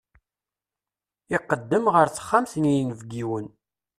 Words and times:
Iqeddem 1.35 1.85
ɣer 1.93 2.07
texxamt 2.09 2.53
n 2.57 2.65
yinebgiwen. 2.73 3.47